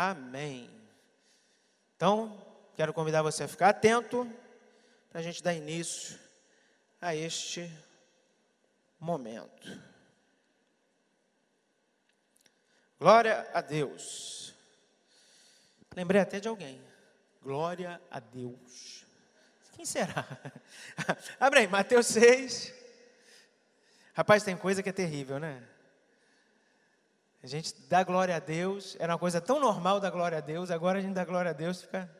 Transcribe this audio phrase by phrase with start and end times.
[0.00, 0.70] Amém.
[1.96, 2.40] Então,
[2.76, 4.32] quero convidar você a ficar atento
[5.10, 6.16] para a gente dar início
[7.00, 7.68] a este
[9.00, 9.76] momento.
[12.96, 14.54] Glória a Deus.
[15.96, 16.80] Lembrei até de alguém.
[17.42, 19.04] Glória a Deus.
[19.72, 20.24] Quem será?
[21.40, 22.72] Abre aí, Mateus 6.
[24.14, 25.60] Rapaz, tem coisa que é terrível, né?
[27.42, 30.70] A gente dá glória a Deus, era uma coisa tão normal dar glória a Deus,
[30.70, 32.10] agora a gente dá glória a Deus, fica.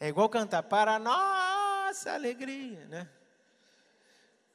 [0.00, 3.08] É igual cantar, para a nossa alegria, né?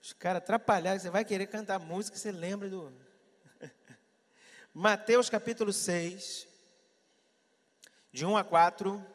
[0.02, 2.92] Os caras atrapalharam, você vai querer cantar música, você lembra do.
[4.74, 6.48] Mateus capítulo 6,
[8.12, 9.06] de 1 a 4.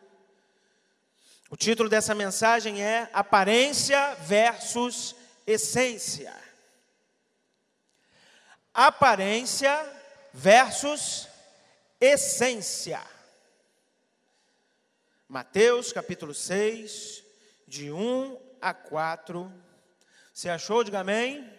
[1.50, 5.16] O título dessa mensagem é Aparência versus
[5.47, 6.34] Essência.
[8.72, 9.98] Aparência
[10.32, 11.28] versus
[12.00, 13.00] essência.
[15.28, 17.25] Mateus capítulo 6,
[17.66, 19.53] de 1 a 4.
[20.33, 20.83] Você achou?
[20.83, 21.53] Diga amém.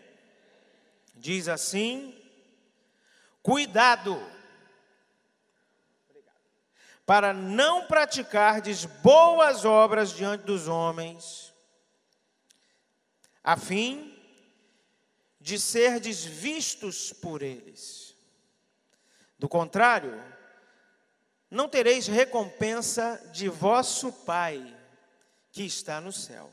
[1.16, 2.16] Diz assim:
[3.44, 4.19] Cuidado
[7.05, 11.51] para não praticardes boas obras diante dos homens,
[13.44, 14.16] a fim
[15.41, 18.16] de serdes vistos por eles.
[19.39, 20.21] Do contrário,
[21.49, 24.75] não tereis recompensa de vosso Pai
[25.51, 26.51] que está no céu.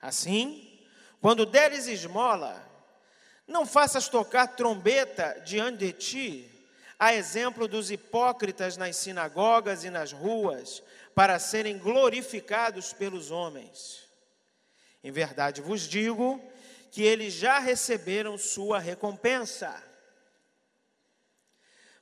[0.00, 0.80] Assim,
[1.20, 2.64] quando deres esmola,
[3.46, 6.68] não faças tocar trombeta diante de ti,
[6.98, 10.82] a exemplo dos hipócritas nas sinagogas e nas ruas,
[11.14, 14.08] para serem glorificados pelos homens.
[15.02, 16.40] Em verdade vos digo
[16.90, 19.82] que eles já receberam sua recompensa.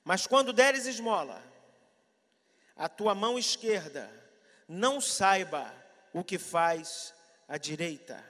[0.04, 1.42] Mas quando deres esmola,
[2.76, 4.10] a tua mão esquerda
[4.66, 5.72] não saiba
[6.12, 7.14] o que faz
[7.46, 8.24] a direita,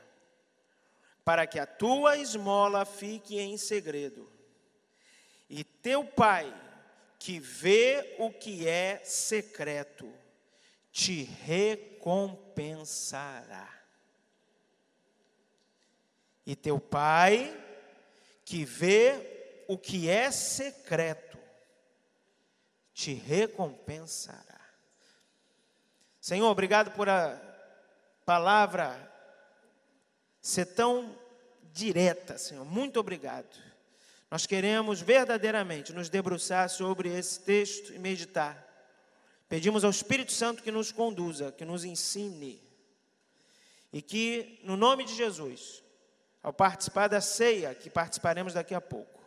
[1.24, 4.32] para que a tua esmola fique em segredo
[5.54, 6.50] e teu Pai,
[7.18, 10.10] que vê o que é secreto,
[10.90, 13.68] te recompensará.
[16.46, 17.54] E teu Pai,
[18.46, 21.21] que vê o que é secreto,
[23.02, 24.60] te recompensará.
[26.20, 27.36] Senhor, obrigado por a
[28.24, 28.96] palavra
[30.40, 31.12] ser tão
[31.72, 32.64] direta, Senhor.
[32.64, 33.48] Muito obrigado.
[34.30, 38.56] Nós queremos verdadeiramente nos debruçar sobre esse texto e meditar.
[39.48, 42.62] Pedimos ao Espírito Santo que nos conduza, que nos ensine.
[43.92, 45.82] E que, no nome de Jesus,
[46.40, 49.20] ao participar da ceia, que participaremos daqui a pouco,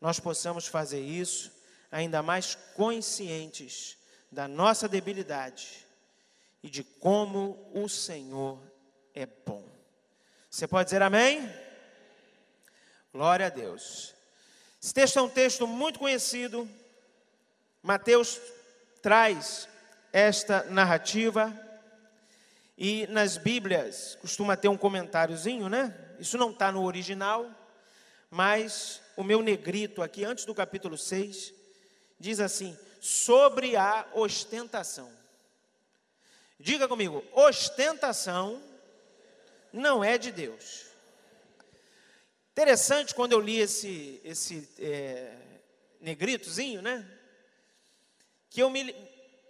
[0.00, 1.57] nós possamos fazer isso
[1.90, 3.96] ainda mais conscientes
[4.30, 5.86] da nossa debilidade
[6.62, 8.60] e de como o Senhor
[9.14, 9.64] é bom.
[10.50, 11.48] Você pode dizer amém?
[13.12, 14.14] Glória a Deus.
[14.82, 16.68] Esse texto é um texto muito conhecido.
[17.82, 18.40] Mateus
[19.02, 19.68] traz
[20.12, 21.52] esta narrativa
[22.76, 25.94] e nas Bíblias costuma ter um comentáriozinho, né?
[26.18, 27.50] Isso não está no original,
[28.30, 31.52] mas o meu negrito aqui, antes do capítulo 6,
[32.18, 35.10] diz assim: sobre a ostentação.
[36.58, 38.60] Diga comigo, ostentação
[39.72, 40.86] não é de Deus.
[42.52, 45.36] Interessante quando eu li esse, esse é,
[46.00, 47.08] negritozinho, né?
[48.50, 48.92] Que eu me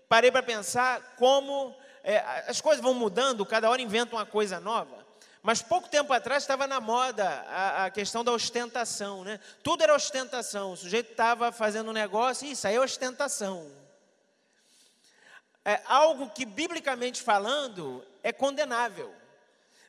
[0.08, 4.97] parei para pensar como é, as coisas vão mudando, cada hora inventa uma coisa nova.
[5.42, 9.38] Mas pouco tempo atrás estava na moda a, a, questão da ostentação, né?
[9.62, 10.72] Tudo era ostentação.
[10.72, 13.70] O sujeito estava fazendo um negócio, e isso aí é ostentação.
[15.64, 19.14] É algo que, biblicamente falando, é condenável.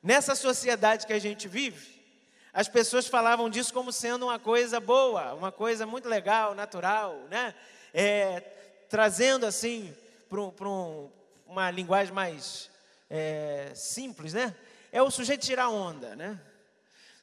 [0.04, 2.00] Nessa sociedade que a gente vive,
[2.54, 7.56] as pessoas falavam disso como sendo uma coisa boa, uma coisa muito legal, natural, né?
[7.94, 8.40] É,
[8.90, 9.96] trazendo assim
[10.30, 11.10] para um,
[11.48, 12.70] uma linguagem mais
[13.10, 14.56] é, simples, né?
[14.92, 16.40] É o sujeito tirar onda, né?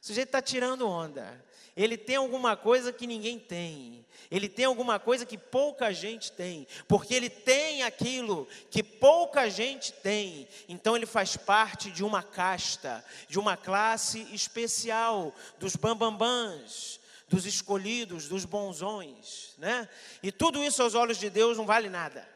[0.01, 1.43] O sujeito está tirando onda.
[1.75, 4.05] Ele tem alguma coisa que ninguém tem.
[4.31, 9.93] Ele tem alguma coisa que pouca gente tem, porque ele tem aquilo que pouca gente
[9.93, 10.47] tem.
[10.67, 16.99] Então ele faz parte de uma casta, de uma classe especial dos bambambãs,
[17.29, 19.87] dos escolhidos, dos bonzões, né?
[20.23, 22.27] E tudo isso aos olhos de Deus não vale nada.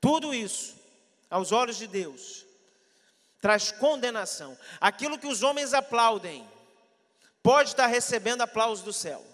[0.00, 0.76] Tudo isso
[1.30, 2.47] aos olhos de Deus
[3.40, 4.56] traz condenação.
[4.80, 6.46] Aquilo que os homens aplaudem
[7.42, 9.24] pode estar recebendo aplauso do céu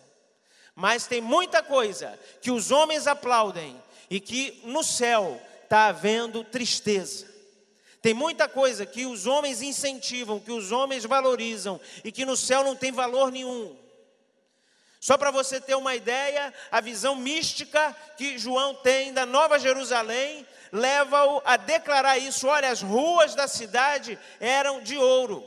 [0.75, 3.81] Mas tem muita coisa que os homens aplaudem
[4.11, 7.33] e que no céu está havendo tristeza.
[8.03, 12.63] Tem muita coisa que os homens incentivam, que os homens valorizam e que no céu
[12.63, 13.75] não tem valor nenhum.
[15.01, 20.47] Só para você ter uma ideia, a visão mística que João tem da Nova Jerusalém
[20.75, 22.49] leva-o a declarar isso.
[22.49, 25.47] Olha, as ruas da cidade eram de ouro,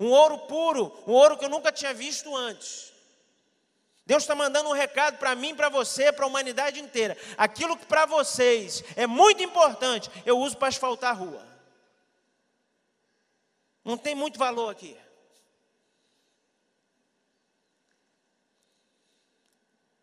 [0.00, 2.92] um ouro puro, um ouro que eu nunca tinha visto antes.
[4.04, 7.16] Deus está mandando um recado para mim, para você, para a humanidade inteira.
[7.38, 11.46] Aquilo que para vocês é muito importante, eu uso para asfaltar a rua.
[13.84, 14.98] Não tem muito valor aqui.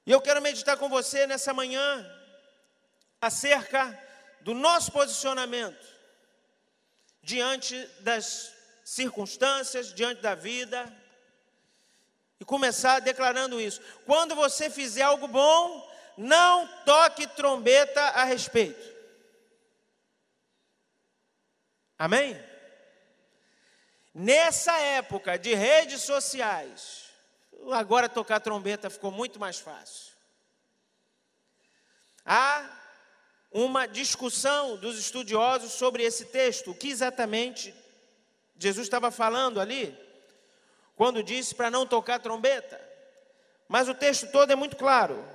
[0.05, 2.09] E eu quero meditar com você nessa manhã
[3.19, 4.10] acerca
[4.41, 5.85] do nosso posicionamento
[7.21, 8.51] diante das
[8.83, 10.91] circunstâncias, diante da vida,
[12.39, 13.79] e começar declarando isso.
[14.05, 18.91] Quando você fizer algo bom, não toque trombeta a respeito.
[21.97, 22.35] Amém?
[24.13, 27.05] Nessa época de redes sociais,
[27.71, 30.11] agora tocar trombeta ficou muito mais fácil.
[32.25, 32.80] Há
[33.51, 37.73] uma discussão dos estudiosos sobre esse texto, o que exatamente
[38.57, 39.97] Jesus estava falando ali
[40.95, 42.79] quando disse para não tocar trombeta.
[43.67, 45.25] Mas o texto todo é muito claro.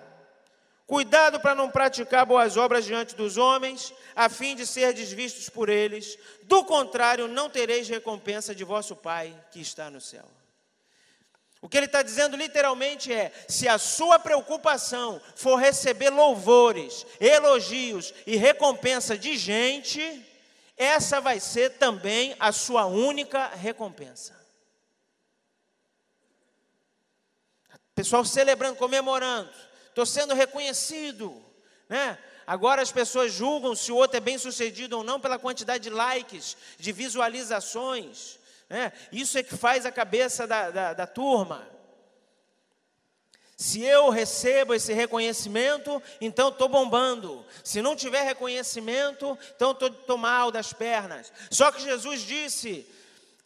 [0.87, 5.69] Cuidado para não praticar boas obras diante dos homens, a fim de ser desvistos por
[5.69, 6.17] eles.
[6.45, 10.25] Do contrário, não tereis recompensa de vosso Pai que está no céu.
[11.61, 18.13] O que ele está dizendo literalmente é: se a sua preocupação for receber louvores, elogios
[18.27, 20.25] e recompensa de gente,
[20.77, 24.37] essa vai ser também a sua única recompensa.
[27.95, 29.51] Pessoal celebrando, comemorando,
[29.89, 31.43] estou sendo reconhecido,
[31.89, 32.19] né?
[32.47, 35.91] Agora as pessoas julgam se o outro é bem sucedido ou não pela quantidade de
[35.91, 38.39] likes, de visualizações.
[38.69, 38.93] Né?
[39.13, 41.67] Isso é que faz a cabeça da, da, da turma.
[43.57, 47.45] Se eu recebo esse reconhecimento, então estou bombando.
[47.65, 51.33] Se não tiver reconhecimento, então estou mal das pernas.
[51.51, 52.87] Só que Jesus disse: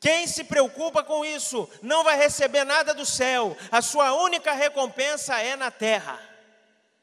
[0.00, 5.38] quem se preocupa com isso não vai receber nada do céu, a sua única recompensa
[5.38, 6.18] é na terra.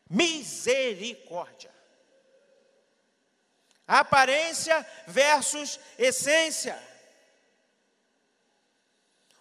[0.10, 1.70] Misericórdia.
[3.88, 6.87] Aparência versus essência.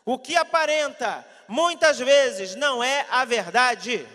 [0.09, 4.07] O que aparenta muitas vezes não é a verdade.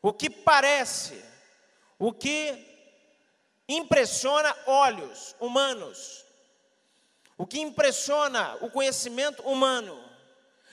[0.00, 1.20] O que parece,
[1.98, 2.70] o que
[3.68, 6.24] impressiona olhos humanos,
[7.36, 10.00] o que impressiona o conhecimento humano,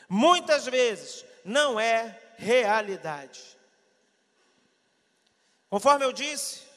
[0.08, 3.58] muitas vezes não é realidade.
[5.72, 6.69] Conforme eu disse,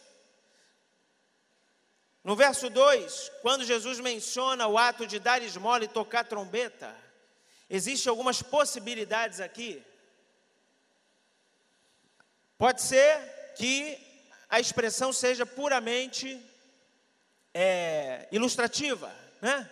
[2.25, 6.95] no verso 2, quando Jesus menciona o ato de dar esmola e tocar trombeta,
[7.69, 9.83] existem algumas possibilidades aqui.
[12.57, 13.19] Pode ser
[13.57, 13.99] que
[14.49, 16.41] a expressão seja puramente
[17.53, 19.69] é, ilustrativa, né?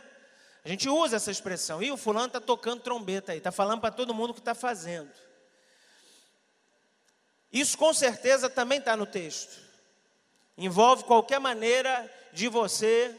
[0.65, 1.83] A gente usa essa expressão.
[1.83, 4.55] E o fulano está tocando trombeta aí, está falando para todo mundo o que está
[4.55, 5.11] fazendo.
[7.53, 9.70] Isso com certeza também está no texto.
[10.61, 13.17] Envolve qualquer maneira de você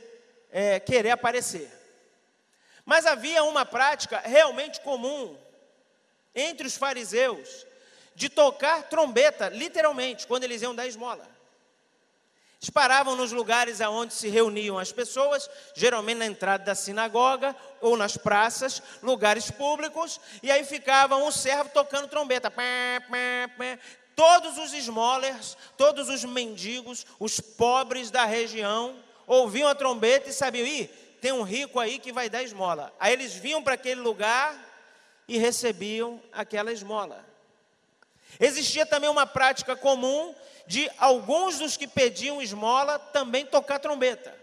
[0.52, 1.72] é, querer aparecer.
[2.86, 5.36] Mas havia uma prática realmente comum
[6.36, 7.66] entre os fariseus
[8.14, 11.28] de tocar trombeta, literalmente, quando eles iam dar esmola.
[12.62, 17.98] Eles paravam nos lugares aonde se reuniam as pessoas, geralmente na entrada da sinagoga ou
[17.98, 22.54] nas praças, lugares públicos, e aí ficava um servo tocando trombeta.
[24.22, 30.68] Todos os esmolers, todos os mendigos, os pobres da região, ouviam a trombeta e sabiam,
[30.68, 30.86] ih,
[31.20, 32.94] tem um rico aí que vai dar esmola.
[33.00, 34.56] Aí eles vinham para aquele lugar
[35.28, 37.26] e recebiam aquela esmola.
[38.40, 40.36] Existia também uma prática comum
[40.68, 44.38] de alguns dos que pediam esmola também tocar trombeta.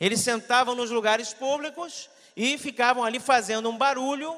[0.00, 4.36] Eles sentavam nos lugares públicos e ficavam ali fazendo um barulho,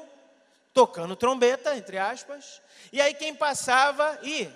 [0.77, 2.61] tocando trombeta, entre aspas.
[2.93, 4.47] E aí quem passava, e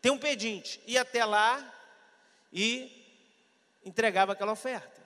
[0.00, 1.60] tem um pedinte, ia até lá
[2.52, 2.88] e
[3.84, 5.02] entregava aquela oferta.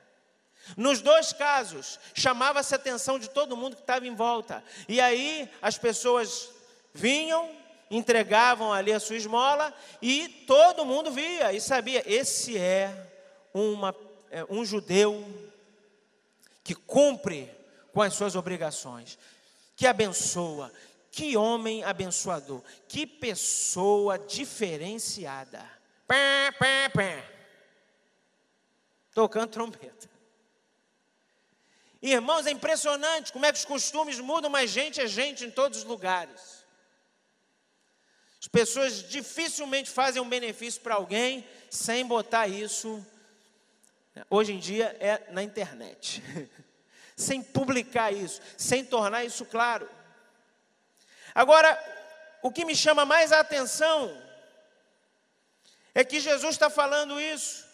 [0.77, 4.63] Nos dois casos, chamava-se a atenção de todo mundo que estava em volta.
[4.87, 6.51] E aí as pessoas
[6.93, 7.51] vinham,
[7.91, 13.11] entregavam ali a sua esmola e todo mundo via e sabia: esse é,
[13.55, 13.97] uma,
[14.31, 15.27] é um judeu
[16.63, 17.51] que cumpre
[17.91, 19.19] com as suas obrigações,
[19.83, 20.73] que abençoa,
[21.11, 25.69] que homem abençoador, que pessoa diferenciada.
[29.13, 30.09] Tocando trombeta.
[32.01, 35.79] Irmãos, é impressionante como é que os costumes mudam, mas gente é gente em todos
[35.79, 36.65] os lugares.
[38.41, 43.05] As pessoas dificilmente fazem um benefício para alguém sem botar isso,
[44.31, 46.23] hoje em dia é na internet,
[47.17, 49.89] sem publicar isso, sem tornar isso claro.
[51.35, 51.79] Agora,
[52.43, 54.21] o que me chama mais a atenção
[55.95, 57.67] é que Jesus está falando isso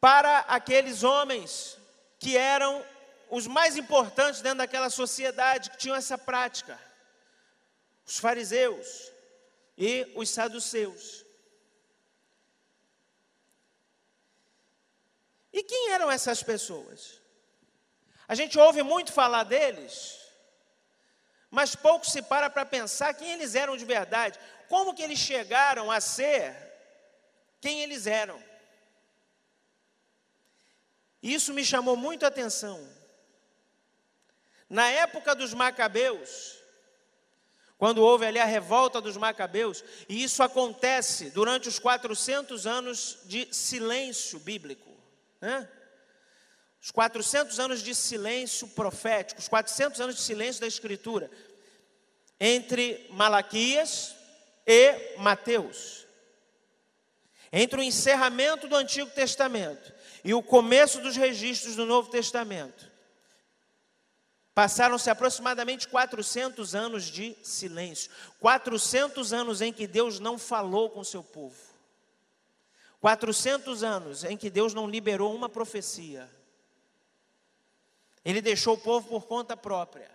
[0.00, 1.78] para aqueles homens
[2.18, 2.84] que eram
[3.28, 6.78] os mais importantes dentro daquela sociedade, que tinham essa prática
[8.06, 9.10] os fariseus
[9.76, 11.25] e os saduceus.
[15.56, 17.18] E quem eram essas pessoas?
[18.28, 20.18] A gente ouve muito falar deles,
[21.50, 25.90] mas pouco se para para pensar quem eles eram de verdade, como que eles chegaram
[25.90, 26.54] a ser
[27.58, 28.38] quem eles eram.
[31.22, 32.86] Isso me chamou muito a atenção.
[34.68, 36.58] Na época dos Macabeus,
[37.78, 43.48] quando houve ali a revolta dos Macabeus, e isso acontece durante os 400 anos de
[43.54, 44.95] silêncio bíblico,
[45.40, 45.68] né?
[46.80, 51.30] Os 400 anos de silêncio profético, os 400 anos de silêncio da Escritura,
[52.38, 54.14] entre Malaquias
[54.66, 56.06] e Mateus.
[57.52, 62.90] Entre o encerramento do Antigo Testamento e o começo dos registros do Novo Testamento.
[64.54, 68.10] Passaram-se aproximadamente 400 anos de silêncio.
[68.40, 71.56] 400 anos em que Deus não falou com seu povo.
[73.06, 76.28] 400 anos em que Deus não liberou uma profecia.
[78.24, 80.10] Ele deixou o povo por conta própria.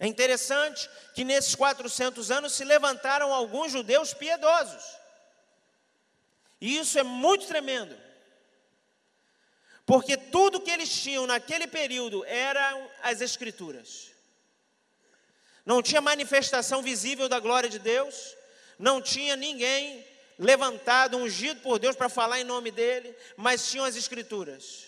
[0.00, 4.82] É interessante que nesses 400 anos se levantaram alguns judeus piedosos.
[6.58, 7.94] E isso é muito tremendo.
[9.84, 14.10] Porque tudo que eles tinham naquele período eram as Escrituras.
[15.66, 18.34] Não tinha manifestação visível da glória de Deus,
[18.78, 23.96] não tinha ninguém levantado, ungido por Deus para falar em nome dele, mas tinham as
[23.96, 24.86] Escrituras.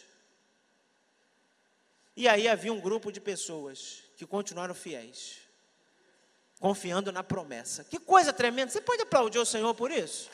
[2.17, 5.39] E aí havia um grupo de pessoas que continuaram fiéis,
[6.61, 7.83] confiando na promessa.
[7.85, 8.71] Que coisa tremenda!
[8.71, 10.31] Você pode aplaudir o Senhor por isso?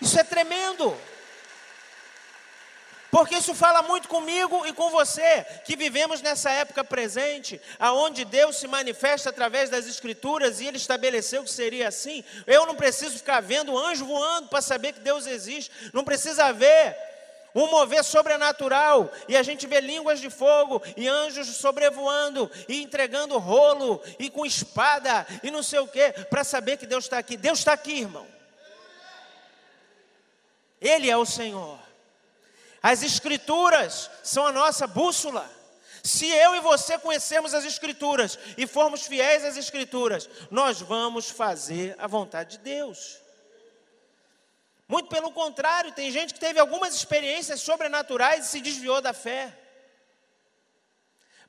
[0.00, 0.96] Isso é tremendo!
[3.14, 8.56] Porque isso fala muito comigo e com você, que vivemos nessa época presente, aonde Deus
[8.56, 12.24] se manifesta através das escrituras e ele estabeleceu que seria assim.
[12.44, 15.70] Eu não preciso ficar vendo anjo voando para saber que Deus existe.
[15.92, 16.96] Não precisa ver
[17.54, 23.38] um mover sobrenatural, e a gente vê línguas de fogo, e anjos sobrevoando, e entregando
[23.38, 27.36] rolo, e com espada, e não sei o que, para saber que Deus está aqui.
[27.36, 28.26] Deus está aqui, irmão.
[30.80, 31.83] Ele é o Senhor.
[32.84, 35.50] As Escrituras são a nossa bússola.
[36.02, 41.96] Se eu e você conhecermos as Escrituras e formos fiéis às Escrituras, nós vamos fazer
[41.98, 43.18] a vontade de Deus.
[44.86, 49.58] Muito pelo contrário, tem gente que teve algumas experiências sobrenaturais e se desviou da fé.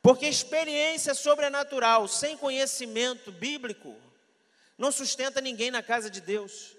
[0.01, 3.93] Porque experiência sobrenatural sem conhecimento bíblico
[4.77, 6.77] não sustenta ninguém na casa de Deus.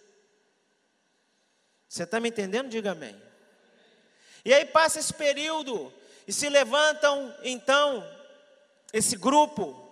[1.87, 2.71] Você está me entendendo?
[2.71, 3.26] Diga amém.
[4.47, 5.93] E aí passa esse período
[6.25, 8.09] e se levantam então
[8.93, 9.91] esse grupo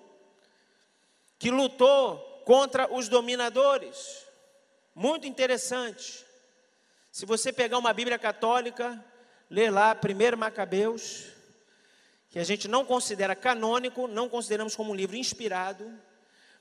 [1.41, 4.25] que lutou contra os dominadores.
[4.95, 6.25] Muito interessante.
[7.11, 9.05] Se você pegar uma Bíblia católica,
[9.51, 11.25] ler lá 1 Macabeus,
[12.31, 15.93] que a gente não considera canônico, não consideramos como um livro inspirado,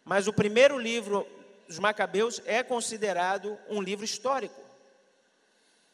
[0.04, 1.28] mas o primeiro livro
[1.68, 4.60] dos Macabeus é considerado um livro histórico.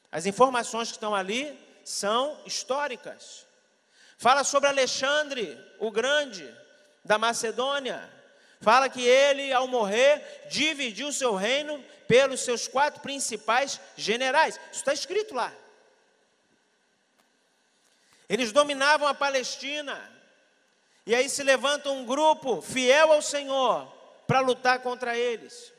[0.10, 3.46] As informações que estão ali são históricas.
[4.18, 6.48] Fala sobre Alexandre, o Grande,
[7.06, 8.10] da Macedônia.
[8.62, 14.56] Fala que ele, ao morrer, dividiu seu reino pelos seus quatro principais generais.
[14.72, 15.54] Isso está escrito lá.
[18.28, 20.12] Eles dominavam a Palestina.
[21.06, 23.88] E aí se levanta um grupo fiel ao Senhor
[24.28, 25.74] para lutar contra eles.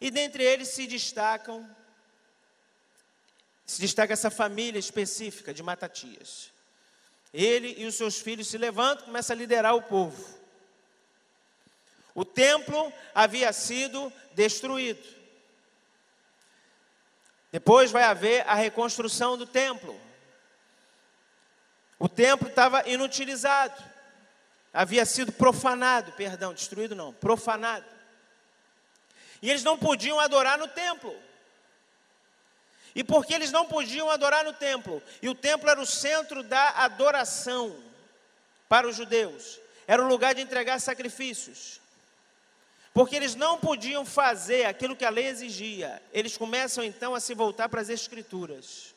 [0.00, 1.75] E dentre eles se destacam
[3.66, 6.52] se destaca essa família específica de Matatias.
[7.34, 10.36] Ele e os seus filhos se levantam e começam a liderar o povo.
[12.14, 15.04] O templo havia sido destruído.
[17.50, 20.00] Depois vai haver a reconstrução do templo.
[21.98, 23.82] O templo estava inutilizado,
[24.72, 27.86] havia sido profanado, perdão, destruído não, profanado.
[29.40, 31.14] E eles não podiam adorar no templo.
[32.96, 36.70] E porque eles não podiam adorar no templo, e o templo era o centro da
[36.70, 37.76] adoração
[38.70, 41.78] para os judeus, era o lugar de entregar sacrifícios.
[42.94, 47.34] Porque eles não podiam fazer aquilo que a lei exigia, eles começam então a se
[47.34, 48.94] voltar para as Escrituras.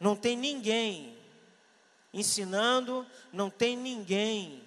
[0.00, 1.14] Não tem ninguém
[2.10, 4.64] ensinando, não tem ninguém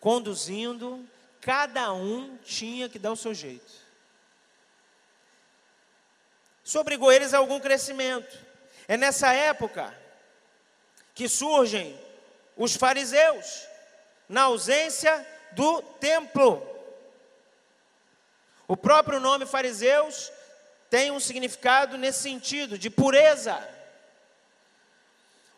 [0.00, 1.06] conduzindo,
[1.38, 3.83] cada um tinha que dar o seu jeito.
[6.64, 8.38] Isso obrigou eles a algum crescimento.
[8.88, 9.94] É nessa época
[11.14, 11.98] que surgem
[12.56, 13.66] os fariseus,
[14.28, 16.66] na ausência do templo.
[18.66, 20.32] O próprio nome fariseus
[20.88, 23.56] tem um significado nesse sentido, de pureza.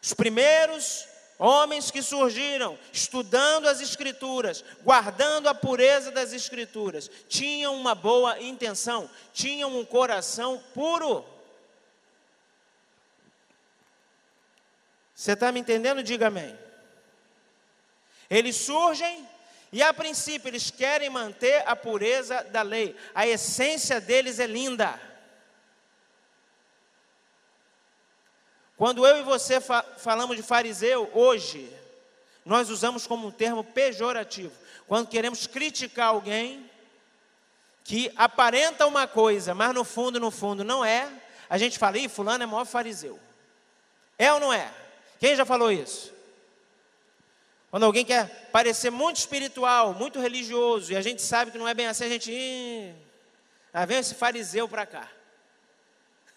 [0.02, 1.06] Os primeiros
[1.38, 9.10] Homens que surgiram estudando as Escrituras, guardando a pureza das Escrituras, tinham uma boa intenção,
[9.34, 11.24] tinham um coração puro.
[15.14, 16.02] Você está me entendendo?
[16.02, 16.58] Diga amém.
[18.30, 19.28] Eles surgem
[19.72, 24.98] e, a princípio, eles querem manter a pureza da lei, a essência deles é linda.
[28.76, 31.72] Quando eu e você fa falamos de fariseu hoje,
[32.44, 34.52] nós usamos como um termo pejorativo.
[34.86, 36.70] Quando queremos criticar alguém
[37.82, 41.08] que aparenta uma coisa, mas no fundo, no fundo não é,
[41.48, 43.18] a gente fala, ih, fulano é maior fariseu.
[44.18, 44.70] É ou não é?
[45.18, 46.12] Quem já falou isso?
[47.70, 51.74] Quando alguém quer parecer muito espiritual, muito religioso, e a gente sabe que não é
[51.74, 52.30] bem assim, a gente.
[52.30, 52.94] Ih,
[53.72, 55.08] ah, vem esse fariseu para cá.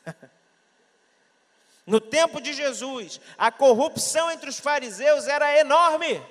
[1.89, 6.23] No tempo de Jesus, a corrupção entre os fariseus era enorme.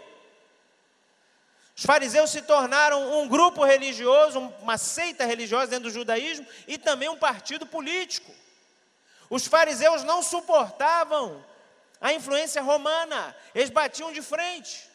[1.76, 7.08] Os fariseus se tornaram um grupo religioso, uma seita religiosa dentro do judaísmo e também
[7.08, 8.32] um partido político.
[9.28, 11.44] Os fariseus não suportavam
[12.00, 14.88] a influência romana, eles batiam de frente.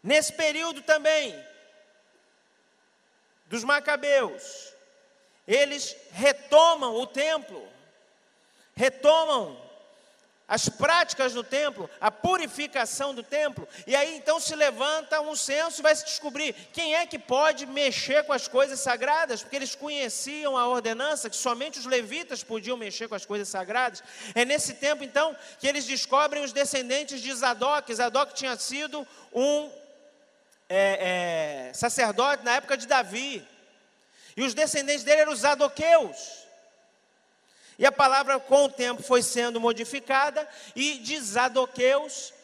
[0.00, 1.36] Nesse período também,
[3.46, 4.72] dos Macabeus,
[5.48, 7.76] eles retomam o templo
[8.78, 9.60] retomam
[10.46, 15.80] as práticas do templo, a purificação do templo, e aí então se levanta um censo
[15.80, 19.74] e vai se descobrir quem é que pode mexer com as coisas sagradas, porque eles
[19.74, 24.02] conheciam a ordenança que somente os levitas podiam mexer com as coisas sagradas.
[24.34, 27.94] É nesse tempo então que eles descobrem os descendentes de Zadok.
[27.94, 29.70] Zadok tinha sido um
[30.66, 33.46] é, é, sacerdote na época de Davi,
[34.34, 36.47] e os descendentes dele eram os Zadoqueus.
[37.78, 42.34] E a palavra com o tempo foi sendo modificada e de Zadoqueus,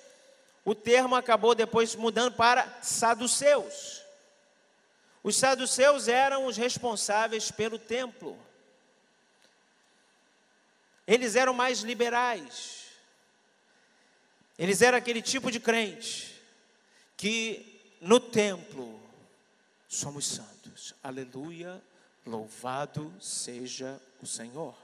[0.64, 4.03] o termo acabou depois mudando para saduceus.
[5.25, 8.38] Os saduceus eram os responsáveis pelo templo.
[11.07, 12.85] Eles eram mais liberais.
[14.57, 16.40] Eles eram aquele tipo de crente
[17.16, 19.01] que no templo
[19.88, 20.94] somos santos.
[21.03, 21.83] Aleluia,
[22.25, 24.84] louvado seja o Senhor.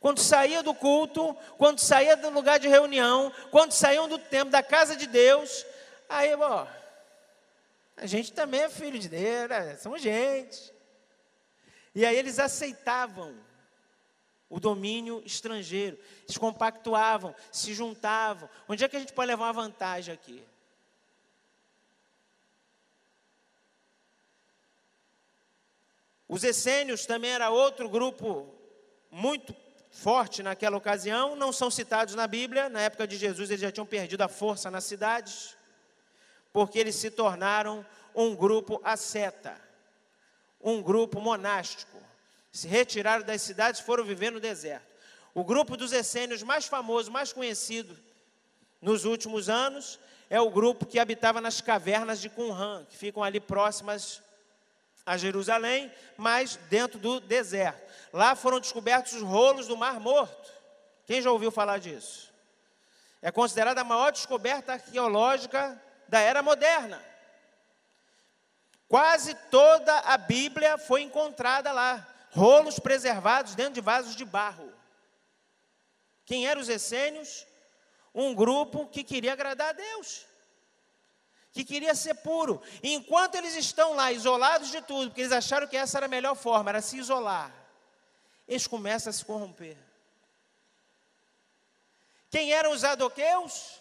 [0.00, 4.62] Quando saía do culto, quando saía do lugar de reunião, quando saíam do templo, da
[4.62, 5.64] casa de Deus,
[6.08, 6.66] aí, ó,
[7.96, 9.76] a gente também é filho de Deus, né?
[9.76, 10.72] somos gente.
[11.94, 13.34] E aí eles aceitavam
[14.48, 18.48] o domínio estrangeiro, se compactuavam, se juntavam.
[18.68, 20.46] Onde é que a gente pode levar uma vantagem aqui?
[26.28, 28.52] Os essênios também era outro grupo
[29.10, 29.54] muito
[29.96, 32.68] forte naquela ocasião, não são citados na Bíblia.
[32.68, 35.56] Na época de Jesus, eles já tinham perdido a força nas cidades,
[36.52, 39.58] porque eles se tornaram um grupo asceta,
[40.62, 41.98] um grupo monástico.
[42.52, 44.86] Se retiraram das cidades, foram viver no deserto.
[45.34, 47.98] O grupo dos essênios mais famoso, mais conhecido
[48.82, 53.40] nos últimos anos, é o grupo que habitava nas cavernas de Qumran, que ficam ali
[53.40, 54.22] próximas
[55.06, 57.80] a Jerusalém, mas dentro do deserto.
[58.12, 60.50] Lá foram descobertos os rolos do Mar Morto.
[61.06, 62.32] Quem já ouviu falar disso?
[63.22, 67.02] É considerada a maior descoberta arqueológica da era moderna.
[68.88, 74.72] Quase toda a Bíblia foi encontrada lá, rolos preservados dentro de vasos de barro.
[76.24, 77.46] Quem eram os essênios?
[78.12, 80.26] Um grupo que queria agradar a Deus
[81.56, 82.60] que queria ser puro.
[82.82, 86.08] E enquanto eles estão lá isolados de tudo, porque eles acharam que essa era a
[86.08, 87.50] melhor forma, era se isolar,
[88.46, 89.76] eles começam a se corromper.
[92.30, 93.80] Quem eram os adoqueus?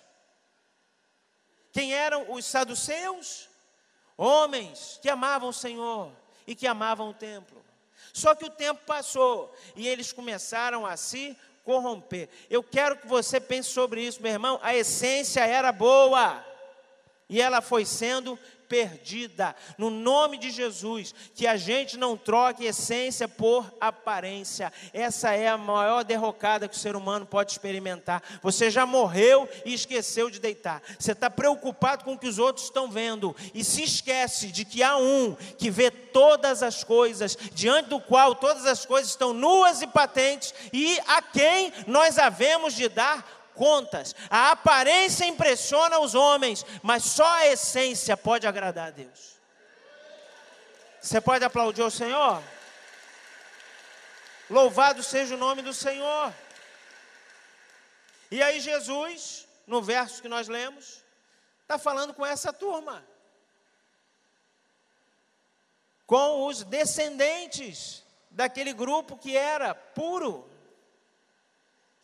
[1.73, 3.49] Quem eram os saduceus?
[4.17, 6.13] Homens que amavam o Senhor
[6.47, 7.61] e que amavam o templo.
[8.13, 12.29] Só que o tempo passou e eles começaram a se corromper.
[12.49, 14.57] Eu quero que você pense sobre isso, meu irmão.
[14.63, 16.54] A essência era boa
[17.29, 19.55] e ela foi sendo perdida.
[19.77, 24.71] No nome de Jesus, que a gente não troque essência por aparência.
[24.93, 28.21] Essa é a maior derrocada que o ser humano pode experimentar.
[28.41, 30.81] Você já morreu e esqueceu de deitar.
[30.99, 34.83] Você está preocupado com o que os outros estão vendo e se esquece de que
[34.83, 39.81] há um que vê todas as coisas, diante do qual todas as coisas estão nuas
[39.81, 44.15] e patentes e a quem nós havemos de dar contas.
[44.29, 49.35] A aparência impressiona os homens, mas só a essência pode agradar a Deus.
[51.01, 52.43] Você pode aplaudir o Senhor?
[54.49, 56.33] Louvado seja o nome do Senhor.
[58.29, 61.03] E aí, Jesus, no verso que nós lemos,
[61.61, 63.05] está falando com essa turma,
[66.05, 70.49] com os descendentes daquele grupo que era puro,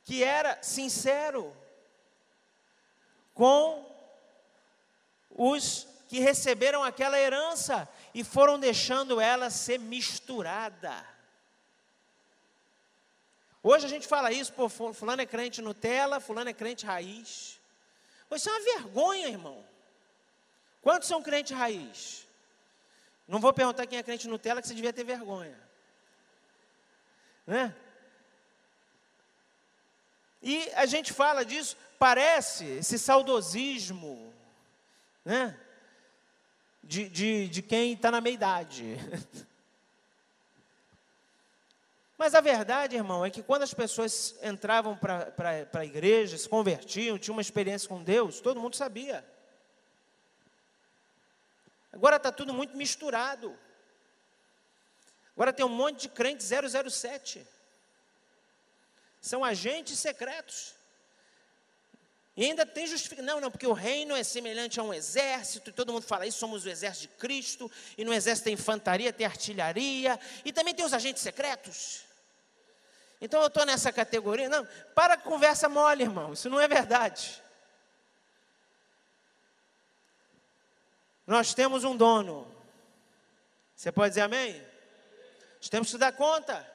[0.04, 1.56] que era sincero
[3.34, 3.86] com
[5.30, 10.94] os que receberam aquela herança e foram deixando ela ser misturada.
[13.64, 17.60] Hoje a gente fala isso, pô, fulano é crente Nutella, fulano é crente raiz.
[18.32, 19.64] Isso é uma vergonha, irmão.
[20.82, 22.28] Quantos são crente raiz?
[23.28, 25.58] Não vou perguntar quem é crente Nutella, que você devia ter vergonha.
[27.46, 27.76] Né?
[30.42, 34.34] E a gente fala disso, parece esse saudosismo,
[35.24, 35.56] né?
[36.84, 38.98] De, de, de quem está na meia idade.
[42.18, 47.18] Mas a verdade, irmão, é que quando as pessoas entravam para a igreja, se convertiam,
[47.20, 49.26] tinham uma experiência com Deus, todo mundo sabia.
[51.94, 53.58] Agora está tudo muito misturado.
[55.36, 57.48] Agora tem um monte de crente 007
[59.22, 60.74] são agentes secretos.
[62.36, 63.26] E ainda tem justificação.
[63.26, 66.40] Não, não, porque o reino é semelhante a um exército, e todo mundo fala isso,
[66.40, 70.84] somos o exército de Cristo, e no exército tem infantaria, tem artilharia, e também tem
[70.84, 72.04] os agentes secretos.
[73.22, 74.50] Então eu estou nessa categoria.
[74.50, 77.42] Não, para conversa mole, irmão, isso não é verdade.
[81.28, 82.52] Nós temos um dono.
[83.76, 84.60] Você pode dizer amém?
[85.58, 86.68] Nós temos que dar conta.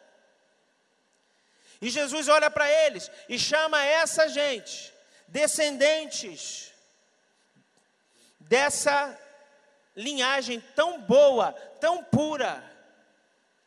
[1.81, 4.93] E Jesus olha para eles e chama essa gente,
[5.29, 6.73] descendentes
[8.41, 9.19] dessa
[9.95, 12.63] linhagem tão boa, tão pura,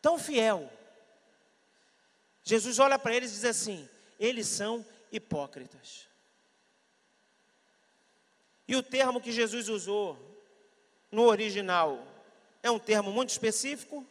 [0.02, 0.72] tão fiel.
[2.44, 6.08] Jesus olha para eles e diz assim: eles são hipócritas.
[8.68, 10.18] E o termo que Jesus usou
[11.12, 12.06] no original
[12.62, 14.06] é um termo muito específico,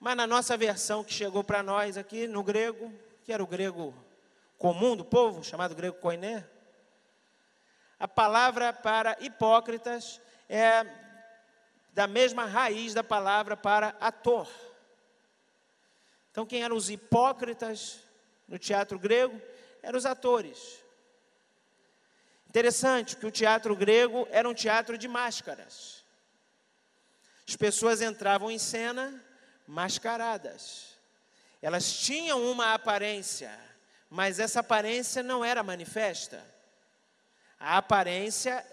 [0.00, 2.92] mas na nossa versão que chegou para nós aqui no grego,
[3.24, 3.94] que era o grego
[4.56, 6.46] comum do povo, chamado grego koiné,
[7.98, 10.86] a palavra para hipócritas é
[11.92, 14.48] da mesma raiz da palavra para ator.
[16.30, 17.98] Então, quem eram os hipócritas
[18.46, 19.40] no teatro grego?
[19.82, 20.78] Eram os atores.
[22.48, 26.04] Interessante que o teatro grego era um teatro de máscaras.
[27.48, 29.24] As pessoas entravam em cena
[29.68, 30.96] mascaradas.
[31.60, 33.56] Elas tinham uma aparência,
[34.08, 36.42] mas essa aparência não era manifesta.
[37.60, 38.66] A aparência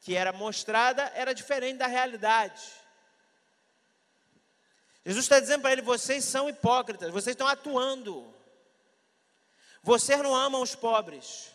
[0.00, 2.62] que era mostrada era diferente da realidade.
[5.04, 8.34] Jesus está dizendo para ele: vocês são hipócritas, vocês estão atuando.
[9.82, 11.52] Vocês não amam os pobres.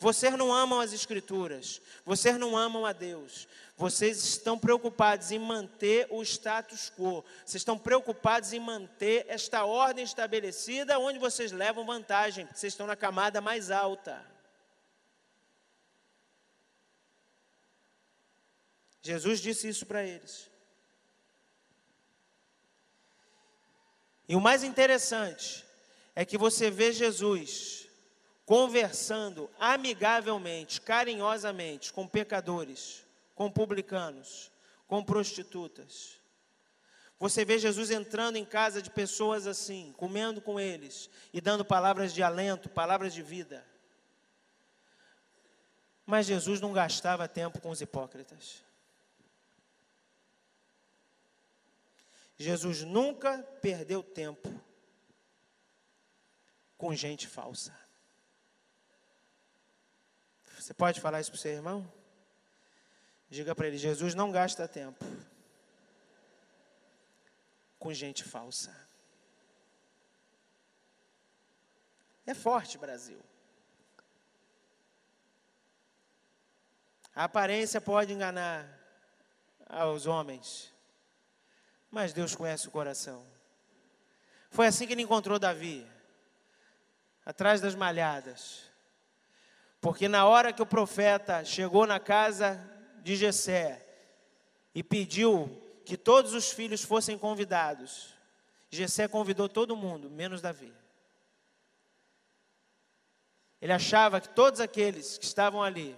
[0.00, 3.46] Vocês não amam as Escrituras, vocês não amam a Deus,
[3.80, 10.04] vocês estão preocupados em manter o status quo, vocês estão preocupados em manter esta ordem
[10.04, 14.22] estabelecida, onde vocês levam vantagem, porque vocês estão na camada mais alta.
[19.00, 20.50] Jesus disse isso para eles.
[24.28, 25.64] E o mais interessante
[26.14, 27.88] é que você vê Jesus
[28.44, 33.08] conversando amigavelmente, carinhosamente com pecadores,
[33.40, 34.52] com publicanos,
[34.86, 36.20] com prostitutas.
[37.18, 42.12] Você vê Jesus entrando em casa de pessoas assim, comendo com eles e dando palavras
[42.12, 43.66] de alento, palavras de vida.
[46.04, 48.62] Mas Jesus não gastava tempo com os hipócritas.
[52.36, 54.52] Jesus nunca perdeu tempo
[56.76, 57.74] com gente falsa.
[60.58, 61.99] Você pode falar isso para o seu irmão?
[63.30, 65.04] Diga para ele: Jesus não gasta tempo
[67.78, 68.76] com gente falsa.
[72.26, 73.20] É forte, Brasil.
[77.14, 78.68] A aparência pode enganar
[79.66, 80.72] aos homens,
[81.90, 83.24] mas Deus conhece o coração.
[84.50, 85.86] Foi assim que ele encontrou Davi,
[87.24, 88.68] atrás das malhadas.
[89.80, 93.86] Porque na hora que o profeta chegou na casa de Jessé
[94.74, 98.14] e pediu que todos os filhos fossem convidados,
[98.70, 100.72] Jessé convidou todo mundo, menos Davi.
[103.60, 105.96] Ele achava que todos aqueles que estavam ali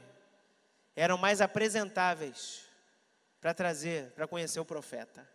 [0.97, 2.63] eram mais apresentáveis
[3.41, 5.29] para trazer, para conhecer o profeta.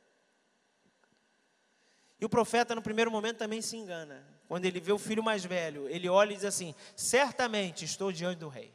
[2.20, 4.26] E o profeta, no primeiro momento, também se engana.
[4.48, 8.40] Quando ele vê o filho mais velho, ele olha e diz assim: Certamente estou diante
[8.40, 8.74] do rei.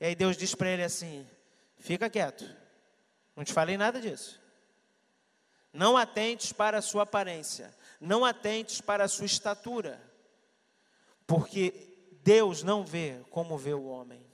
[0.00, 1.28] E aí Deus diz para ele assim:
[1.78, 2.44] Fica quieto,
[3.34, 4.40] não te falei nada disso.
[5.72, 10.00] Não atentes para a sua aparência, não atentes para a sua estatura,
[11.26, 11.72] porque
[12.22, 14.26] Deus não vê como vê o homem.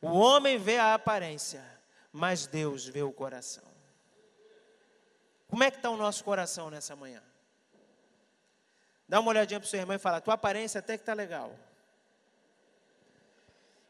[0.00, 1.64] O homem vê a aparência,
[2.12, 3.64] mas Deus vê o coração.
[5.48, 7.22] Como é que está o nosso coração nessa manhã?
[9.08, 11.52] Dá uma olhadinha para o seu irmão e fala: tua aparência até que está legal.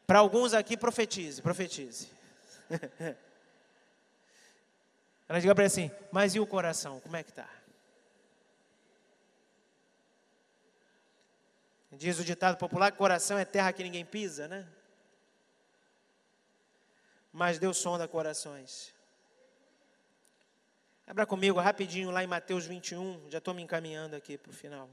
[0.08, 2.10] Para alguns aqui, profetize, profetize.
[5.28, 6.98] Ela diga para ele assim: mas e o coração?
[7.00, 7.46] Como é que está?
[11.92, 14.66] Diz o ditado popular coração é terra que ninguém pisa, né?
[17.30, 18.94] Mas Deus sonda corações.
[21.06, 24.88] Abra comigo rapidinho lá em Mateus 21, já estou me encaminhando aqui para o final.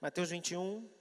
[0.00, 0.96] Mateus 21.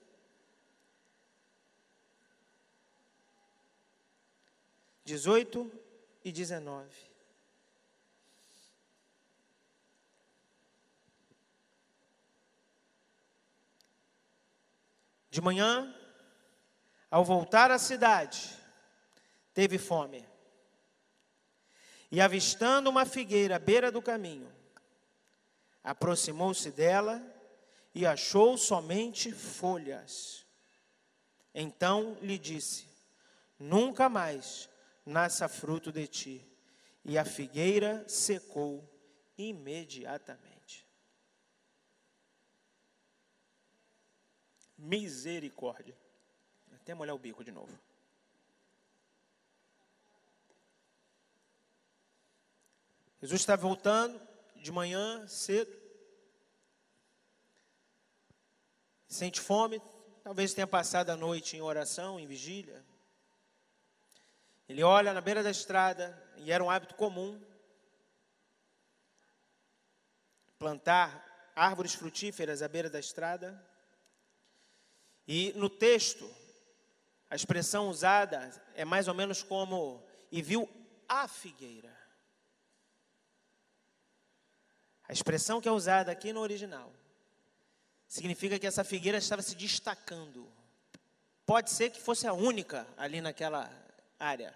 [5.06, 5.72] Dezoito
[6.24, 7.14] e dezenove.
[15.30, 15.96] De manhã,
[17.12, 18.50] ao voltar à cidade,
[19.54, 20.28] teve fome.
[22.12, 24.52] E avistando uma figueira à beira do caminho,
[25.84, 27.22] aproximou-se dela
[27.94, 30.48] e achou somente folhas.
[31.54, 32.88] Então lhe disse:
[33.60, 34.68] Nunca mais
[35.06, 36.48] nasça fruto de ti.
[37.04, 38.84] E a figueira secou
[39.38, 40.88] imediatamente.
[44.78, 45.96] Misericórdia.
[46.74, 47.78] Até molhar o bico de novo.
[53.22, 54.20] Jesus está voltando
[54.56, 55.76] de manhã cedo.
[59.08, 59.82] Sente fome,
[60.24, 62.86] talvez tenha passado a noite em oração, em vigília.
[64.68, 67.42] Ele olha na beira da estrada, e era um hábito comum
[70.58, 73.64] plantar árvores frutíferas à beira da estrada.
[75.28, 76.30] E no texto,
[77.30, 80.70] a expressão usada é mais ou menos como: e viu
[81.08, 81.96] a figueira.
[85.08, 86.92] A expressão que é usada aqui no original
[88.08, 90.52] significa que essa figueira estava se destacando.
[91.46, 93.70] Pode ser que fosse a única ali naquela
[94.20, 94.56] área.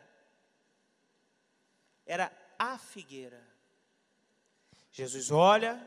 [2.06, 3.42] Era a figueira.
[4.92, 5.80] Jesus olha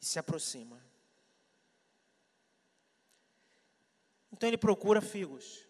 [0.00, 0.82] e se aproxima.
[4.32, 5.66] Então ele procura figos,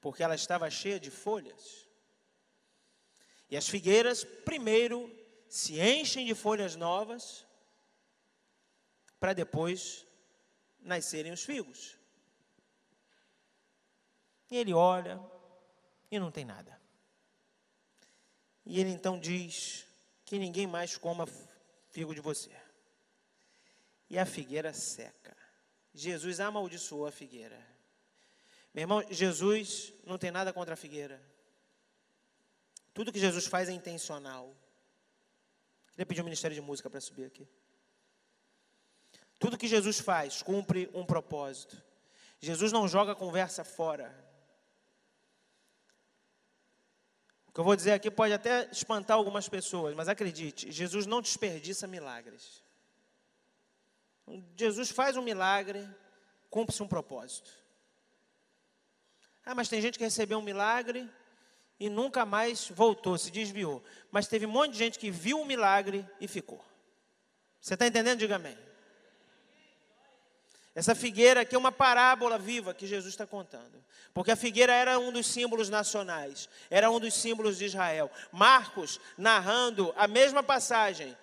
[0.00, 1.86] porque ela estava cheia de folhas.
[3.48, 5.10] E as figueiras, primeiro,
[5.48, 7.46] se enchem de folhas novas,
[9.20, 10.06] para depois
[10.80, 11.96] nascerem os figos.
[14.50, 15.18] E ele olha
[16.10, 16.80] e não tem nada.
[18.64, 19.86] E ele então diz
[20.24, 21.26] que ninguém mais coma
[21.90, 22.50] figo de você.
[24.08, 25.36] E a figueira seca.
[25.94, 27.58] Jesus amaldiçoou a figueira.
[28.74, 31.20] Meu irmão, Jesus não tem nada contra a figueira.
[32.92, 34.54] Tudo que Jesus faz é intencional.
[35.92, 37.48] Queria pedir o um Ministério de Música para subir aqui.
[39.38, 41.82] Tudo que Jesus faz cumpre um propósito.
[42.40, 44.14] Jesus não joga a conversa fora.
[47.45, 51.22] O que eu vou dizer aqui pode até espantar algumas pessoas, mas acredite, Jesus não
[51.22, 52.62] desperdiça milagres.
[54.54, 55.88] Jesus faz um milagre,
[56.50, 57.50] cumpre-se um propósito.
[59.42, 61.08] Ah, mas tem gente que recebeu um milagre
[61.80, 63.82] e nunca mais voltou, se desviou.
[64.10, 66.62] Mas teve um monte de gente que viu o milagre e ficou.
[67.58, 68.18] Você está entendendo?
[68.18, 68.65] Diga amém.
[70.76, 73.82] Essa figueira aqui é uma parábola viva que Jesus está contando.
[74.12, 78.10] Porque a figueira era um dos símbolos nacionais, era um dos símbolos de Israel.
[78.30, 81.16] Marcos, narrando a mesma passagem,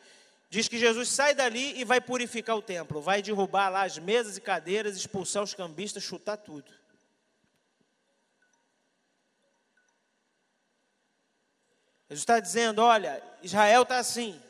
[0.50, 4.38] diz que Jesus sai dali e vai purificar o templo, vai derrubar lá as mesas
[4.38, 6.72] e cadeiras, expulsar os cambistas, chutar tudo.
[12.10, 14.42] Jesus está dizendo: olha, Israel está assim,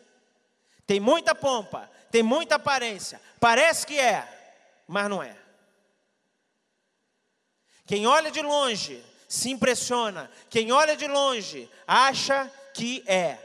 [0.88, 4.33] tem muita pompa, tem muita aparência, parece que é,
[4.94, 5.36] mas não é.
[7.88, 13.40] Quem olha de longe se impressiona, quem olha de longe acha que é.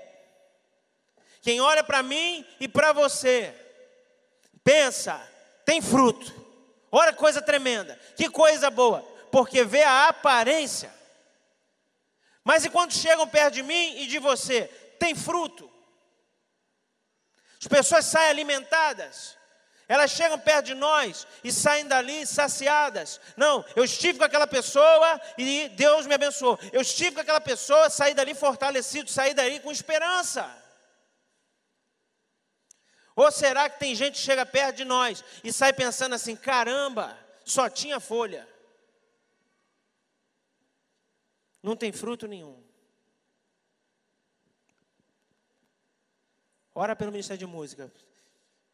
[1.40, 3.54] Quem olha para mim e para você,
[4.62, 5.18] pensa,
[5.64, 6.30] tem fruto.
[6.92, 9.00] Olha que coisa tremenda, que coisa boa,
[9.32, 10.94] porque vê a aparência.
[12.44, 14.66] Mas e quando chegam perto de mim e de você,
[14.98, 15.70] tem fruto?
[17.58, 19.37] As pessoas saem alimentadas,
[19.88, 23.18] elas chegam perto de nós e saem dali saciadas.
[23.38, 26.58] Não, eu estive com aquela pessoa e Deus me abençoou.
[26.74, 30.46] Eu estive com aquela pessoa, saí dali fortalecido, saí dali com esperança.
[33.16, 37.18] Ou será que tem gente que chega perto de nós e sai pensando assim: caramba,
[37.42, 38.46] só tinha folha,
[41.62, 42.62] não tem fruto nenhum.
[46.74, 47.90] Ora pelo Ministério de Música.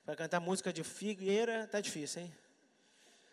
[0.05, 2.35] Para cantar música de figueira, tá difícil, hein?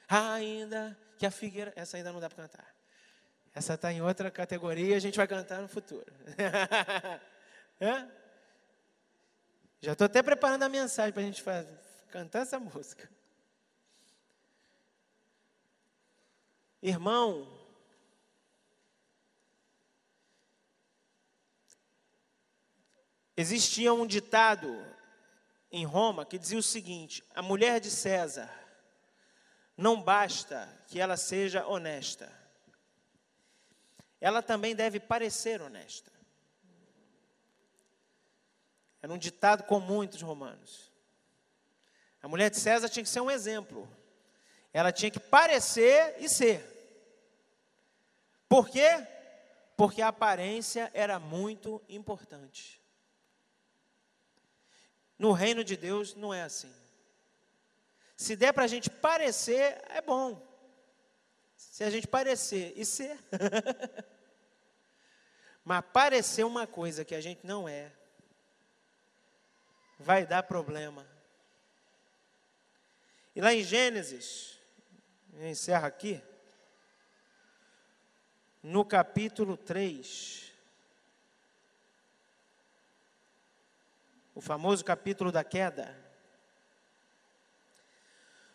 [0.07, 1.73] Ainda que a figueira.
[1.75, 2.75] Essa ainda não dá para cantar.
[3.53, 6.05] Essa está em outra categoria, a gente vai cantar no futuro.
[9.81, 11.77] Já estou até preparando a mensagem para a gente fazer,
[12.09, 13.09] cantar essa música.
[16.81, 17.47] Irmão,
[23.35, 24.81] existia um ditado
[25.71, 28.49] em Roma que dizia o seguinte: a mulher de César
[29.77, 32.31] não basta que ela seja honesta,
[34.19, 36.11] ela também deve parecer honesta.
[39.01, 40.91] Era um ditado comum entre os romanos.
[42.21, 43.89] A mulher de César tinha que ser um exemplo.
[44.71, 46.63] Ela tinha que parecer e ser.
[48.47, 49.07] Por quê?
[49.75, 52.80] Porque a aparência era muito importante.
[55.21, 56.73] No reino de Deus não é assim.
[58.17, 60.41] Se der para a gente parecer, é bom.
[61.55, 63.19] Se a gente parecer e ser.
[65.63, 67.91] Mas parecer uma coisa que a gente não é,
[69.99, 71.05] vai dar problema.
[73.35, 74.59] E lá em Gênesis,
[75.35, 76.19] eu encerro aqui,
[78.63, 80.50] no capítulo 3,
[84.33, 85.95] o famoso capítulo da queda.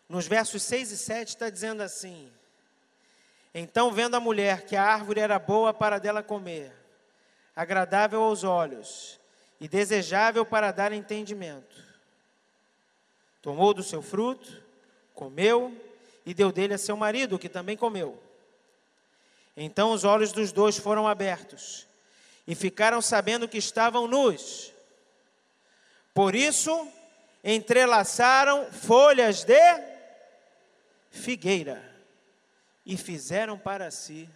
[0.09, 2.31] Nos versos 6 e 7 está dizendo assim:
[3.53, 6.73] Então, vendo a mulher que a árvore era boa para dela comer,
[7.55, 9.19] agradável aos olhos
[9.59, 11.83] e desejável para dar entendimento,
[13.41, 14.63] tomou do seu fruto,
[15.13, 15.75] comeu
[16.25, 18.21] e deu dele a seu marido, que também comeu.
[19.55, 21.87] Então os olhos dos dois foram abertos
[22.45, 24.71] e ficaram sabendo que estavam nus.
[26.17, 26.91] Por isso,
[27.43, 29.53] entrelaçaram folhas de
[31.11, 31.79] figueira
[32.83, 34.27] e fizeram para si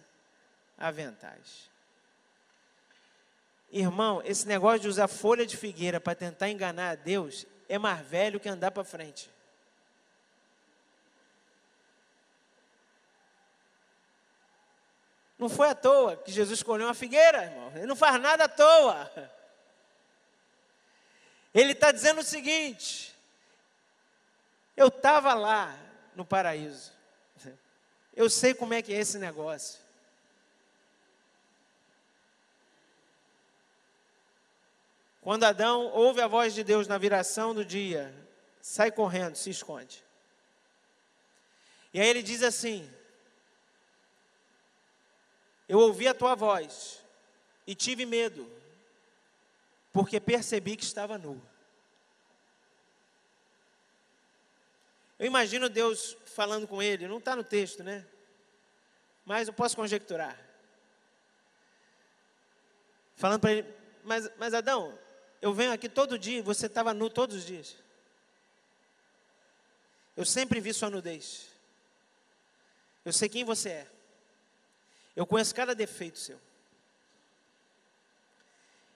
[0.78, 1.68] aventais.
[3.72, 8.06] Irmão, esse negócio de usar folha de figueira para tentar enganar a Deus é mais
[8.06, 9.28] velho que andar para frente.
[15.36, 17.72] Não foi à toa que Jesus escolheu uma figueira, irmão.
[17.74, 19.41] Ele não faz nada à toa.
[21.54, 23.14] Ele está dizendo o seguinte:
[24.76, 25.78] eu estava lá
[26.14, 26.92] no paraíso,
[28.14, 29.80] eu sei como é que é esse negócio.
[35.20, 38.12] Quando Adão ouve a voz de Deus na viração do dia,
[38.60, 40.02] sai correndo, se esconde.
[41.94, 42.90] E aí ele diz assim:
[45.68, 47.00] Eu ouvi a tua voz
[47.66, 48.61] e tive medo
[49.92, 51.40] porque percebi que estava nu.
[55.18, 58.04] Eu imagino Deus falando com ele, não está no texto, né?
[59.24, 60.38] Mas eu posso conjecturar.
[63.14, 64.98] Falando para ele, mas, mas Adão,
[65.40, 67.76] eu venho aqui todo dia, você estava nu todos os dias.
[70.16, 71.48] Eu sempre vi sua nudez.
[73.04, 73.86] Eu sei quem você é.
[75.14, 76.40] Eu conheço cada defeito seu.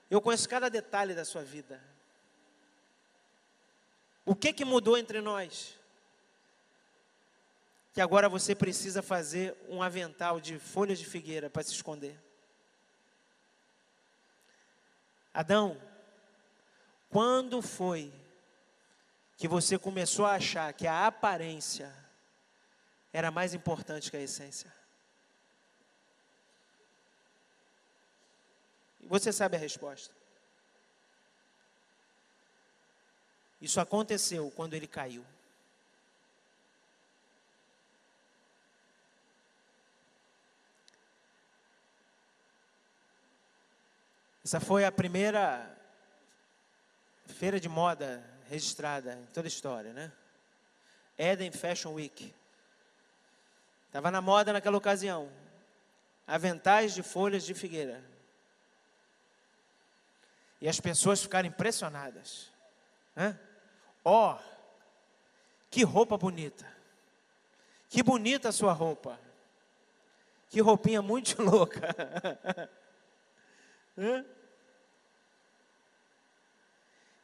[0.09, 1.81] Eu conheço cada detalhe da sua vida.
[4.25, 5.77] O que que mudou entre nós?
[7.97, 12.15] que agora você precisa fazer um avental de folhas de figueira para se esconder.
[15.33, 15.81] Adão,
[17.09, 18.13] quando foi
[19.35, 21.91] que você começou a achar que a aparência
[23.11, 24.71] era mais importante que a essência?
[29.07, 30.13] Você sabe a resposta.
[33.61, 35.25] Isso aconteceu quando ele caiu.
[44.43, 45.75] Essa foi a primeira
[47.25, 50.11] feira de moda registrada em toda a história, né?
[51.17, 52.33] Eden Fashion Week.
[53.87, 55.31] Estava na moda naquela ocasião.
[56.25, 58.16] Aventais de folhas de figueira.
[60.59, 62.51] E as pessoas ficaram impressionadas.
[64.03, 64.39] Ó, oh,
[65.69, 66.65] que roupa bonita.
[67.89, 69.19] Que bonita a sua roupa.
[70.49, 71.81] Que roupinha muito louca.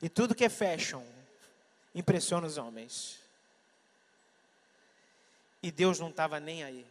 [0.01, 1.03] E tudo que é fashion
[1.95, 3.19] impressiona os homens.
[5.61, 6.85] E Deus não estava nem aí.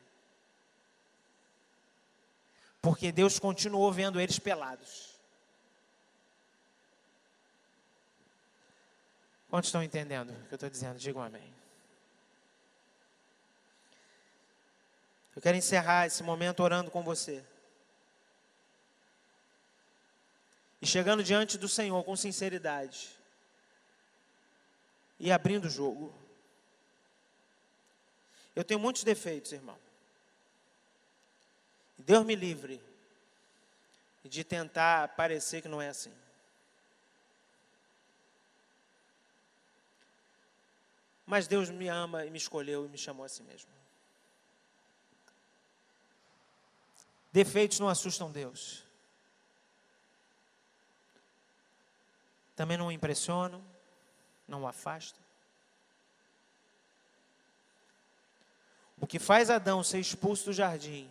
[2.81, 5.12] Porque Deus continuou vendo eles pelados.
[9.53, 10.99] Quantos estão entendendo o que eu estou dizendo?
[10.99, 11.53] Digam amém.
[15.37, 17.45] Eu quero encerrar esse momento orando com você.
[20.81, 23.11] E chegando diante do Senhor com sinceridade.
[25.21, 26.15] E abrindo o jogo.
[28.57, 29.79] Eu tenho muitos defeitos, irmão.
[31.99, 32.81] Deus me livre
[34.25, 36.23] de tentar parecer que não é assim.
[41.33, 43.71] Mas Deus me ama e me escolheu e me chamou a si mesmo.
[47.33, 48.85] Defeitos não assustam Deus.
[52.55, 53.65] Também não o impressionam,
[54.47, 55.23] não o afastam.
[59.01, 61.11] O que faz Adão ser expulso do jardim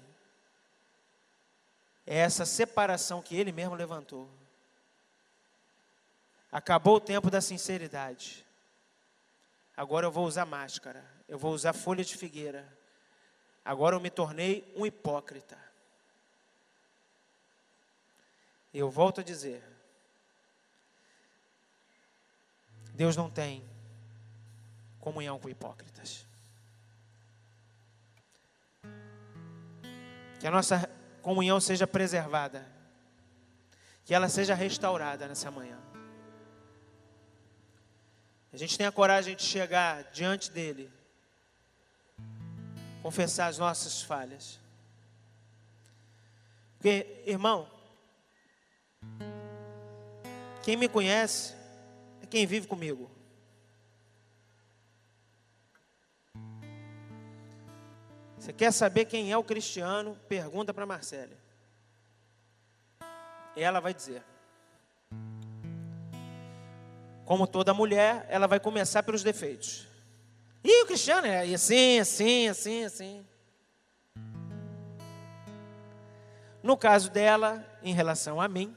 [2.06, 4.30] é essa separação que ele mesmo levantou.
[6.52, 8.46] Acabou o tempo da sinceridade.
[9.82, 12.72] Agora eu vou usar máscara, eu vou usar folha de figueira.
[13.66, 15.58] Agora eu me tornei um hipócrita.
[18.72, 19.64] Eu volto a dizer:
[22.94, 23.68] Deus não tem
[25.00, 26.28] comunhão com hipócritas.
[30.40, 30.88] Que a nossa
[31.24, 32.72] comunhão seja preservada.
[34.06, 35.91] Que ela seja restaurada nessa manhã.
[38.54, 40.92] A gente tem a coragem de chegar diante dele,
[43.02, 44.60] confessar as nossas falhas.
[46.78, 47.70] Porque, irmão,
[50.64, 51.56] quem me conhece
[52.22, 53.10] é quem vive comigo.
[58.38, 60.18] Você quer saber quem é o cristiano?
[60.28, 61.38] Pergunta para Marcela.
[63.56, 64.24] Ela vai dizer.
[67.32, 69.88] Como toda mulher, ela vai começar pelos defeitos.
[70.62, 73.26] E o cristiano é assim, assim, assim, assim.
[76.62, 78.76] No caso dela, em relação a mim,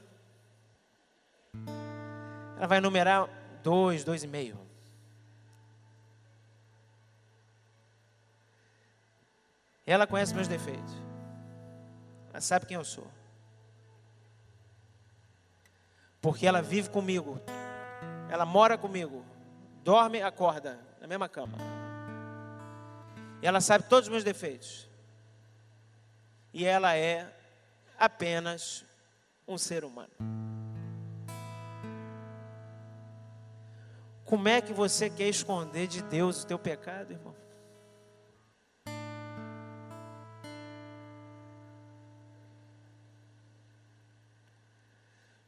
[2.55, 3.27] ela vai numerar
[3.61, 4.57] dois, dois e meio.
[9.85, 10.93] Ela conhece meus defeitos.
[12.29, 13.11] Ela sabe quem eu sou.
[16.21, 17.37] Porque ela vive comigo
[18.35, 19.25] ela mora comigo,
[19.81, 21.57] dorme, acorda na mesma cama.
[23.41, 24.89] E ela sabe todos os meus defeitos.
[26.53, 27.33] E ela é
[27.97, 28.85] apenas
[29.47, 30.11] um ser humano.
[34.25, 37.35] Como é que você quer esconder de Deus o teu pecado, irmão?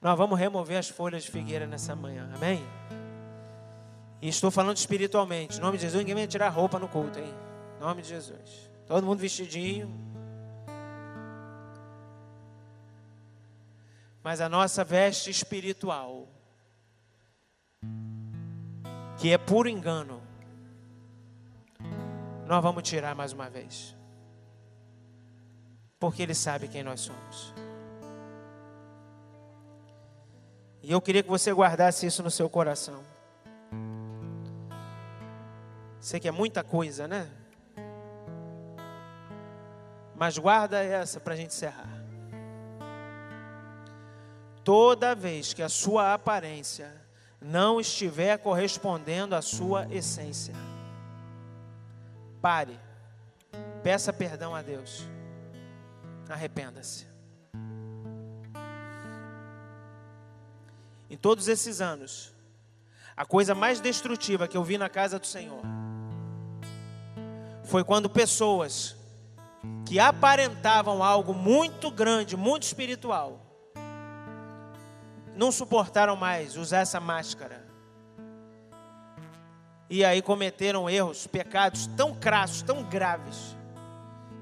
[0.07, 2.65] Nós vamos remover as folhas de figueira nessa manhã, amém?
[4.21, 5.57] E estou falando espiritualmente.
[5.57, 7.33] Em nome de Jesus, ninguém vai tirar roupa no culto, hein?
[7.75, 8.69] Em nome de Jesus.
[8.85, 9.93] Todo mundo vestidinho.
[14.23, 16.29] Mas a nossa veste espiritual,
[19.17, 20.21] que é puro engano,
[22.45, 23.93] nós vamos tirar mais uma vez.
[25.99, 27.66] Porque Ele sabe quem nós somos.
[30.87, 33.03] E eu queria que você guardasse isso no seu coração.
[35.99, 37.29] Sei que é muita coisa, né?
[40.15, 41.89] Mas guarda essa para a gente encerrar.
[44.63, 46.89] Toda vez que a sua aparência
[47.41, 50.55] não estiver correspondendo à sua essência,
[52.41, 52.79] pare,
[53.83, 55.05] peça perdão a Deus,
[56.29, 57.16] arrependa-se.
[61.09, 62.33] Em todos esses anos,
[63.15, 65.61] a coisa mais destrutiva que eu vi na casa do Senhor
[67.63, 68.95] foi quando pessoas
[69.85, 73.41] que aparentavam algo muito grande, muito espiritual,
[75.35, 77.65] não suportaram mais usar essa máscara.
[79.89, 83.55] E aí cometeram erros, pecados tão crassos, tão graves,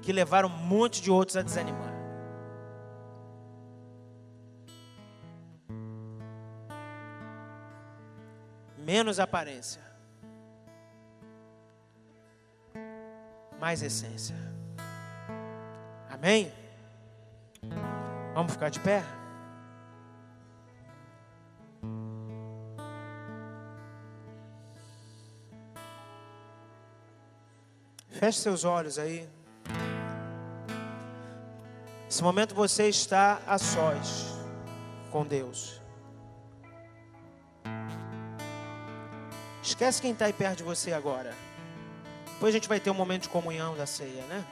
[0.02, 1.95] que levaram um monte de outros a desanimar.
[8.86, 9.82] Menos aparência,
[13.58, 14.36] mais essência.
[16.08, 16.52] Amém?
[18.32, 19.02] Vamos ficar de pé?
[28.10, 29.28] Feche seus olhos aí.
[32.04, 34.38] Nesse momento você está a sós
[35.10, 35.84] com Deus.
[39.66, 41.34] Esquece quem está aí perto de você agora.
[42.34, 44.44] Depois a gente vai ter um momento de comunhão da ceia, né?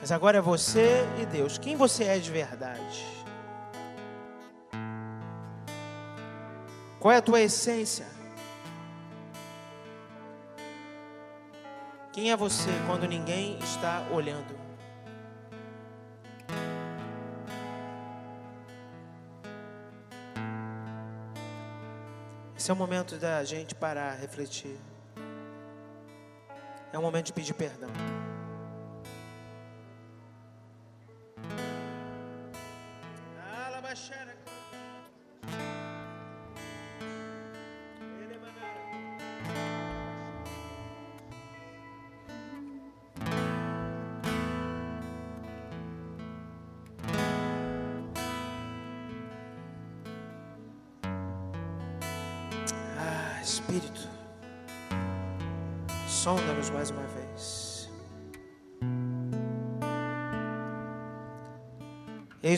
[0.00, 1.58] Mas agora é você e Deus.
[1.58, 3.04] Quem você é de verdade?
[6.98, 8.06] Qual é a tua essência?
[12.14, 14.56] Quem é você quando ninguém está olhando?
[22.64, 24.78] Esse é o momento da gente parar, refletir.
[26.90, 27.90] É o momento de pedir perdão.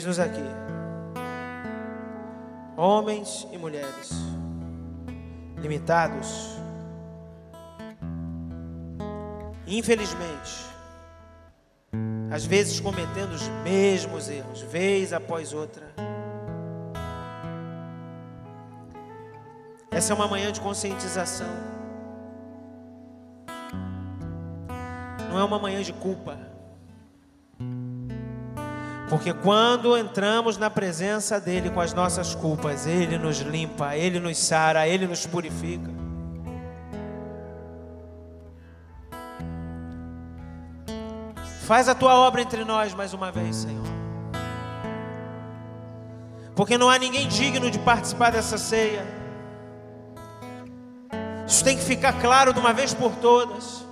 [0.07, 0.41] Eis-nos aqui,
[2.77, 4.09] homens e mulheres,
[5.57, 6.55] limitados,
[9.67, 10.65] infelizmente,
[12.31, 15.85] às vezes cometendo os mesmos erros, vez após outra
[19.91, 21.49] Essa é uma manhã de conscientização.
[25.29, 26.37] Não é uma manhã de culpa.
[29.09, 34.37] Porque quando entramos na presença dEle com as nossas culpas, Ele nos limpa, Ele nos
[34.37, 35.89] sara, Ele nos purifica.
[41.65, 43.85] Faz a tua obra entre nós mais uma vez, Senhor.
[46.55, 49.05] Porque não há ninguém digno de participar dessa ceia.
[51.45, 53.86] Isso tem que ficar claro de uma vez por todas.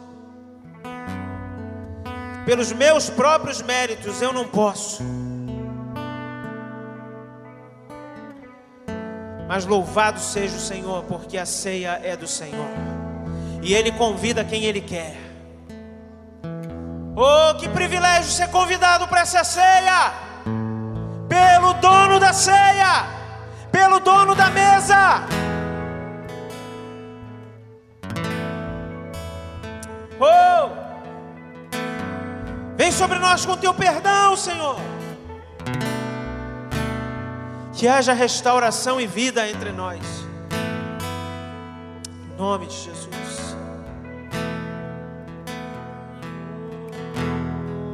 [2.46, 5.04] Pelos meus próprios méritos eu não posso.
[9.48, 12.70] Mas louvado seja o Senhor, porque a ceia é do Senhor.
[13.62, 15.18] E Ele convida quem Ele quer.
[17.16, 20.14] Oh, que privilégio ser convidado para essa ceia!
[21.30, 23.06] Pelo dono da ceia,
[23.72, 25.26] pelo dono da mesa.
[30.20, 30.75] Oh!
[32.86, 34.76] Vem sobre nós com teu perdão, Senhor.
[37.74, 40.04] Que haja restauração e vida entre nós.
[42.32, 43.45] Em nome de Jesus.